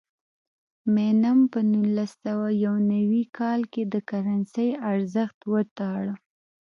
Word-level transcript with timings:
مینم 0.93 1.39
په 1.51 1.59
نولس 1.71 2.11
سوه 2.25 2.47
یو 2.65 2.75
نوي 2.93 3.23
کال 3.37 3.61
کې 3.73 3.83
د 3.93 3.95
کرنسۍ 4.09 4.69
ارزښت 4.91 5.39
وتاړه. 5.53 6.13